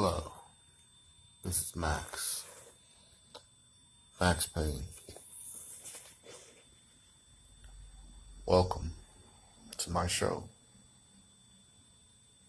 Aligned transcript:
Hello, 0.00 0.30
this 1.44 1.60
is 1.60 1.74
Max. 1.74 2.44
Max 4.20 4.46
Payne. 4.46 4.84
Welcome 8.46 8.92
to 9.76 9.90
my 9.90 10.06
show, 10.06 10.44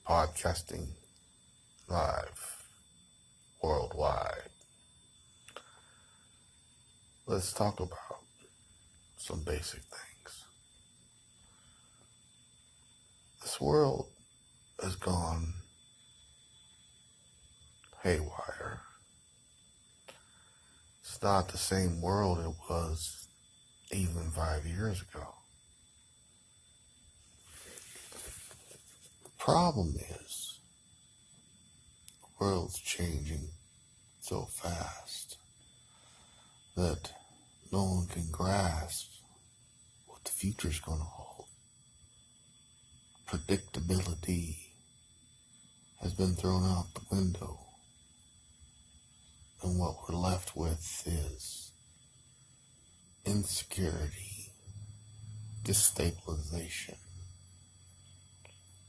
podcasting 0.08 0.90
live 1.88 2.68
worldwide. 3.64 4.52
Let's 7.26 7.52
talk 7.52 7.80
about 7.80 8.22
some 9.18 9.40
basic 9.40 9.82
things. 9.82 10.46
This 13.42 13.60
world 13.60 14.06
has 14.84 14.96
gone 14.96 15.56
haywire. 18.04 18.82
It's 21.02 21.22
not 21.22 21.50
the 21.50 21.58
same 21.58 22.02
world 22.02 22.40
it 22.40 22.54
was 22.70 23.28
even 23.92 24.30
five 24.32 24.66
years 24.66 25.02
ago. 25.02 25.28
The 29.24 29.32
problem 29.38 29.96
is, 29.98 30.60
the 32.22 32.46
world's 32.46 32.80
changing 32.80 33.50
so 34.22 34.44
fast 34.44 35.38
that 36.78 37.12
no 37.72 37.84
one 37.84 38.08
can 38.08 38.28
grasp 38.32 39.08
what 40.08 40.24
the 40.24 40.32
future's 40.32 40.80
going 40.80 41.00
to 41.00 41.04
hold. 41.04 41.48
Predictability 43.28 44.56
has 46.02 46.14
been 46.14 46.36
thrown 46.36 46.64
out 46.64 46.94
the 46.94 47.16
window 47.16 47.60
and 49.64 49.78
what 49.78 49.96
we're 50.08 50.16
left 50.16 50.56
with 50.56 51.04
is 51.06 51.72
insecurity, 53.26 54.52
destabilization 55.64 56.96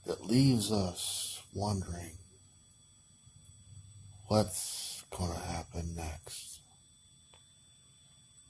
that 0.07 0.27
leaves 0.27 0.73
us 0.73 1.43
wondering 1.55 2.17
what's 4.29 5.05
going 5.11 5.33
to 5.33 5.41
happen 5.41 5.95
next. 5.97 6.61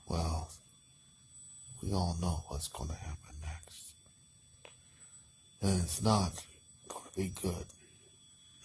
Well, 0.09 0.51
we 1.83 1.93
all 1.93 2.17
know 2.21 2.45
what's 2.49 2.69
going 2.69 2.91
to 2.91 2.97
happen 2.97 3.35
next. 3.43 3.93
And 5.63 5.83
it's 5.83 6.03
not 6.03 6.33
going 6.89 7.05
to 7.13 7.19
be 7.19 7.33
good. 7.43 7.67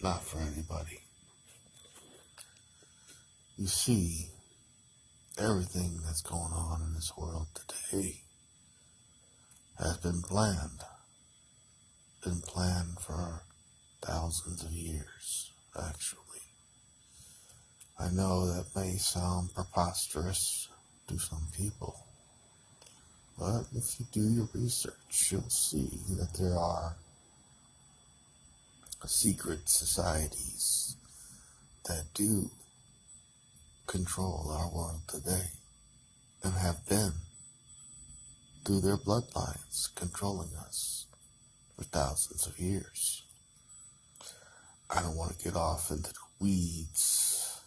Not 0.02 0.22
for 0.22 0.38
anybody. 0.38 1.05
You 3.58 3.68
see, 3.68 4.28
everything 5.38 6.00
that's 6.04 6.20
going 6.20 6.52
on 6.52 6.82
in 6.82 6.92
this 6.92 7.16
world 7.16 7.46
today 7.54 8.20
has 9.78 9.96
been 9.96 10.20
planned. 10.20 10.82
Been 12.22 12.42
planned 12.42 12.98
for 13.00 13.40
thousands 14.02 14.62
of 14.62 14.72
years, 14.72 15.52
actually. 15.74 16.42
I 17.98 18.10
know 18.10 18.46
that 18.46 18.76
may 18.76 18.96
sound 18.96 19.54
preposterous 19.54 20.68
to 21.08 21.18
some 21.18 21.48
people, 21.56 21.96
but 23.38 23.62
if 23.74 23.98
you 23.98 24.06
do 24.12 24.28
your 24.28 24.48
research, 24.52 25.30
you'll 25.30 25.48
see 25.48 25.88
that 26.10 26.34
there 26.38 26.58
are 26.58 26.94
secret 29.06 29.66
societies 29.66 30.96
that 31.86 32.04
do 32.12 32.50
control 33.86 34.50
our 34.50 34.68
world 34.74 35.00
today 35.08 35.46
and 36.42 36.52
have 36.54 36.86
been 36.88 37.12
through 38.64 38.80
their 38.80 38.96
bloodlines 38.96 39.94
controlling 39.94 40.50
us 40.58 41.06
for 41.76 41.84
thousands 41.84 42.46
of 42.46 42.58
years. 42.58 43.22
I 44.90 45.02
don't 45.02 45.16
want 45.16 45.38
to 45.38 45.44
get 45.44 45.56
off 45.56 45.90
into 45.90 46.12
the 46.12 46.18
weeds. 46.40 47.60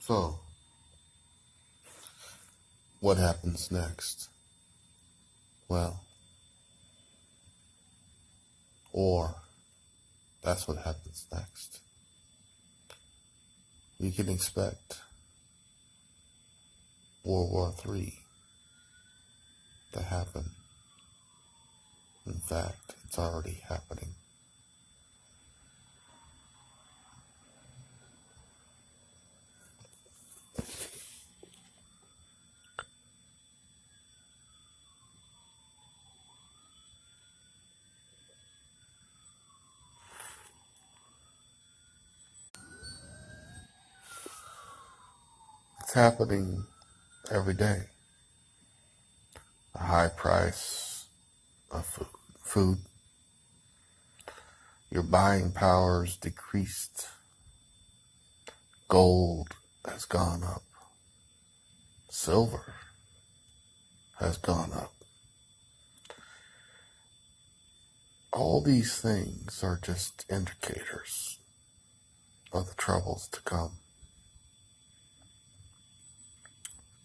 So, 0.00 0.38
what 3.04 3.18
happens 3.18 3.70
next? 3.70 4.30
Well, 5.68 6.00
or 8.94 9.34
that's 10.42 10.66
what 10.66 10.78
happens 10.78 11.26
next. 11.30 11.80
We 14.00 14.10
can 14.10 14.30
expect 14.30 15.00
World 17.26 17.52
War 17.52 17.74
III 17.86 18.14
to 19.92 20.00
happen. 20.00 20.46
In 22.24 22.40
fact, 22.40 22.94
it's 23.04 23.18
already 23.18 23.60
happening. 23.68 24.14
It's 45.94 46.00
happening 46.00 46.64
every 47.30 47.54
day. 47.54 47.82
A 49.76 49.78
high 49.78 50.08
price 50.08 51.06
of 51.70 51.86
food. 51.86 52.06
food. 52.42 52.78
Your 54.90 55.04
buying 55.04 55.52
power 55.52 56.04
is 56.04 56.16
decreased. 56.16 57.06
Gold 58.88 59.54
has 59.86 60.04
gone 60.04 60.42
up. 60.42 60.64
Silver 62.10 62.74
has 64.18 64.36
gone 64.36 64.72
up. 64.72 64.94
All 68.32 68.60
these 68.60 69.00
things 69.00 69.62
are 69.62 69.78
just 69.80 70.26
indicators 70.28 71.38
of 72.52 72.66
the 72.66 72.74
troubles 72.74 73.28
to 73.28 73.40
come. 73.42 73.78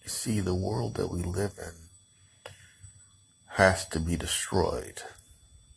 You 0.04 0.10
see, 0.10 0.40
the 0.40 0.56
world 0.56 0.96
that 0.96 1.12
we 1.12 1.22
live 1.22 1.54
in 1.58 1.74
has 3.48 3.86
to 3.90 4.00
be 4.00 4.16
destroyed 4.16 5.02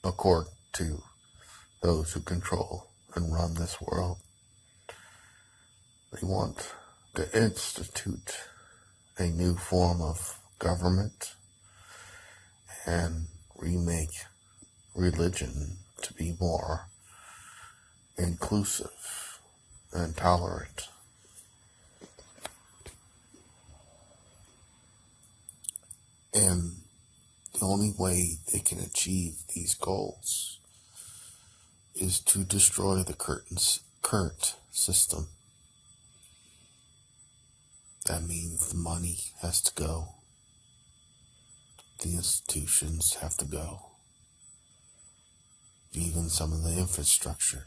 according 0.05 0.53
to 0.75 1.03
those 1.83 2.13
who 2.13 2.21
control 2.21 2.89
and 3.15 3.33
run 3.33 3.55
this 3.55 3.81
world. 3.81 4.19
They 6.13 6.27
want 6.27 6.73
to 7.15 7.37
institute 7.37 8.37
a 9.19 9.27
new 9.27 9.57
form 9.57 10.01
of 10.01 10.39
government 10.59 11.35
and 12.87 13.27
remake 13.57 14.25
religion 14.95 15.79
to 16.03 16.15
be 16.15 16.37
more 16.41 16.89
inclusive 18.17 19.41
and 19.93 20.17
tolerant. 20.17 20.89
And 26.35 26.77
the 27.53 27.67
only 27.67 27.93
way 27.99 28.39
they 28.53 28.61
can 28.61 28.79
achieve 28.79 29.35
these 29.55 29.75
goals 29.75 30.59
is 31.95 32.19
to 32.21 32.45
destroy 32.45 33.03
the 33.03 33.15
curtains, 33.15 33.81
current 34.01 34.57
system. 34.71 35.29
That 38.07 38.25
means 38.25 38.69
the 38.69 38.79
money 38.79 39.19
has 39.43 39.61
to 39.63 39.75
go. 39.75 40.15
The 42.01 42.15
institutions 42.15 43.15
have 43.21 43.37
to 43.37 43.45
go. 43.45 43.83
Even 45.93 46.31
some 46.31 46.53
of 46.53 46.65
the 46.65 46.79
infrastructure 46.79 47.67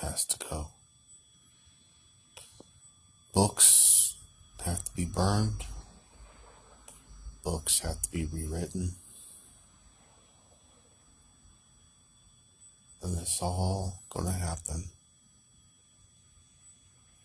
has 0.00 0.24
to 0.26 0.38
go. 0.50 0.68
Books 3.32 4.16
have 4.64 4.84
to 4.84 4.94
be 4.94 5.04
burned. 5.04 5.64
Books 7.44 7.80
have 7.80 8.00
to 8.02 8.10
be 8.10 8.24
rewritten. 8.26 8.92
And 13.02 13.18
it's 13.18 13.42
all 13.42 14.02
going 14.10 14.26
to 14.26 14.32
happen. 14.32 14.84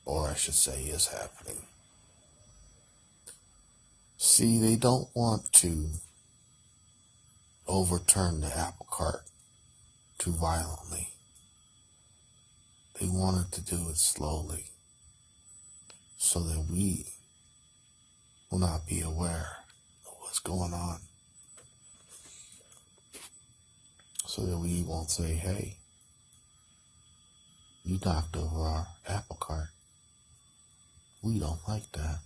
Or 0.06 0.30
I 0.30 0.34
should 0.34 0.56
say 0.56 0.84
is 0.84 1.08
happening. 1.08 1.62
See, 4.18 4.60
they 4.60 4.76
don't 4.76 5.08
want 5.14 5.52
to 5.54 5.90
overturn 7.68 8.42
the 8.42 8.58
apple 8.58 8.88
cart 8.90 9.22
too 10.18 10.32
violently. 10.32 11.10
They 13.00 13.08
wanted 13.08 13.52
to 13.52 13.62
do 13.62 13.90
it 13.90 13.98
slowly 13.98 14.72
so 16.18 16.40
that 16.40 16.66
we 16.72 17.06
will 18.50 18.58
not 18.58 18.88
be 18.88 19.02
aware 19.02 19.58
going 20.48 20.74
on. 20.74 21.00
So 24.26 24.46
that 24.46 24.58
we 24.58 24.82
won't 24.88 25.12
say, 25.12 25.34
hey, 25.34 25.76
you 27.84 28.00
knocked 28.06 28.38
over 28.38 28.60
our 28.62 28.88
apple 29.08 29.38
cart. 29.40 29.68
We 31.22 31.38
don't 31.40 31.60
like 31.68 31.92
that. 31.94 32.20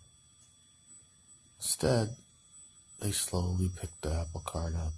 Instead, 1.57 2.09
they 2.99 3.11
slowly 3.11 3.69
pick 3.79 3.89
the 4.01 4.13
apple 4.13 4.43
cart 4.45 4.75
up 4.75 4.93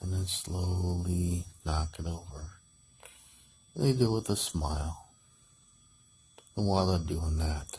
and 0.00 0.12
then 0.12 0.26
slowly 0.26 1.44
knock 1.66 1.96
it 1.98 2.06
over. 2.06 2.44
They 3.74 3.92
do 3.92 4.06
it 4.06 4.12
with 4.12 4.30
a 4.30 4.36
smile. 4.36 5.08
And 6.56 6.68
while 6.68 6.86
they're 6.86 6.98
doing 7.00 7.38
that, 7.38 7.78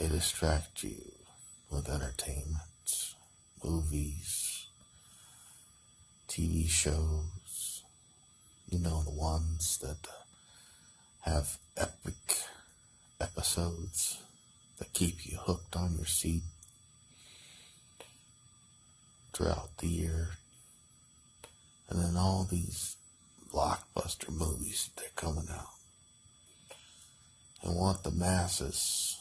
they 0.00 0.08
distract 0.08 0.82
you 0.82 0.96
with 1.70 1.88
entertainment, 1.88 2.71
movies, 3.64 4.66
TV 6.28 6.68
shows, 6.68 7.82
you 8.68 8.78
know, 8.78 9.02
the 9.02 9.10
ones 9.10 9.78
that 9.78 10.08
uh, 10.08 11.30
have 11.30 11.58
epic 11.76 12.38
episodes 13.20 14.18
that 14.78 14.92
keep 14.92 15.26
you 15.26 15.36
hooked 15.38 15.76
on 15.76 15.96
your 15.96 16.06
seat 16.06 16.42
throughout 19.32 19.76
the 19.78 19.88
year. 19.88 20.30
And 21.88 22.00
then 22.00 22.16
all 22.16 22.44
these 22.50 22.96
blockbuster 23.52 24.30
movies 24.30 24.90
that 24.96 25.04
are 25.04 25.10
coming 25.16 25.48
out. 25.52 25.66
And 27.62 27.76
want 27.76 28.02
the 28.02 28.10
masses 28.10 29.20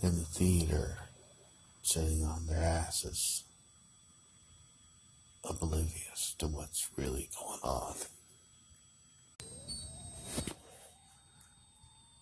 in 0.00 0.16
the 0.16 0.24
theater 0.24 0.98
sitting 1.82 2.24
on 2.24 2.46
their 2.46 2.62
asses, 2.62 3.44
oblivious 5.44 6.34
to 6.38 6.46
what's 6.46 6.88
really 6.96 7.28
going 7.38 7.60
on. 7.62 7.94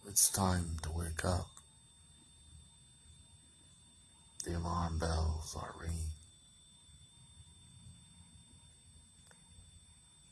It's 0.09 0.31
time 0.31 0.77
to 0.83 0.91
wake 0.93 1.25
up. 1.25 1.49
The 4.45 4.57
alarm 4.57 4.99
bells 4.99 5.57
are 5.61 5.75
ringing. 5.81 6.13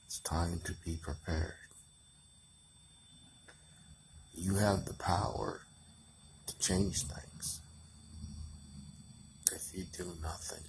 It's 0.07 0.21
time 0.21 0.61
to 0.65 0.73
be 0.85 0.97
prepared. 1.03 1.55
You 4.33 4.55
have 4.55 4.85
the 4.85 4.95
power 4.95 5.63
to 6.47 6.59
change 6.59 7.03
things. 7.03 7.61
You 9.75 9.83
do 9.93 10.13
nothing, 10.23 10.63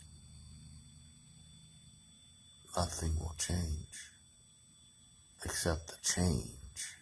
nothing 2.75 3.15
will 3.19 3.35
change 3.37 4.09
except 5.43 5.89
the 5.89 5.97
change 6.01 6.95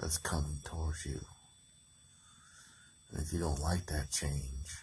that's 0.00 0.18
coming 0.18 0.58
towards 0.64 1.06
you. 1.06 1.20
And 3.12 3.22
if 3.22 3.32
you 3.32 3.38
don't 3.38 3.60
like 3.60 3.86
that 3.86 4.10
change, 4.10 4.82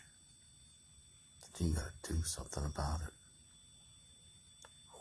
then 1.57 1.67
you 1.67 1.73
gotta 1.73 1.91
do 2.13 2.23
something 2.23 2.63
about 2.63 3.01
it. 3.01 3.13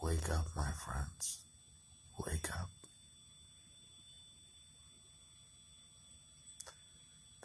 Wake 0.02 0.28
up, 0.30 0.46
my 0.56 0.70
friends. 0.84 1.38
Wake 2.26 2.50
up. 2.50 2.70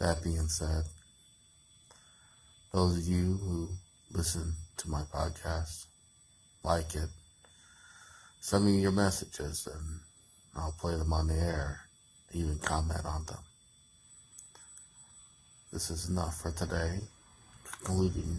That 0.00 0.24
being 0.24 0.48
said, 0.48 0.86
those 2.74 2.98
of 2.98 3.04
you 3.04 3.38
who 3.40 3.68
listen 4.10 4.52
to 4.76 4.90
my 4.90 5.02
podcast, 5.14 5.86
like 6.64 6.96
it, 6.96 7.08
send 8.40 8.66
me 8.66 8.80
your 8.80 8.90
messages 8.90 9.68
and 9.72 10.00
I'll 10.56 10.74
play 10.80 10.96
them 10.96 11.12
on 11.12 11.28
the 11.28 11.34
air, 11.34 11.78
even 12.32 12.58
comment 12.58 13.06
on 13.06 13.26
them. 13.26 13.38
This 15.72 15.88
is 15.88 16.08
enough 16.08 16.40
for 16.40 16.50
today, 16.50 16.98
concluding 17.84 18.38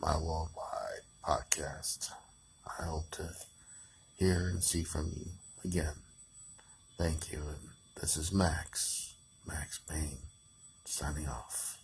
my 0.00 0.16
worldwide 0.16 1.04
podcast. 1.24 2.10
I 2.80 2.86
hope 2.86 3.08
to 3.12 3.28
hear 4.16 4.48
and 4.48 4.60
see 4.60 4.82
from 4.82 5.12
you 5.14 5.26
again. 5.64 5.94
Thank 6.98 7.30
you. 7.30 7.38
And 7.38 7.68
this 8.00 8.16
is 8.16 8.32
Max, 8.32 9.14
Max 9.46 9.78
Payne, 9.88 10.18
signing 10.84 11.28
off. 11.28 11.81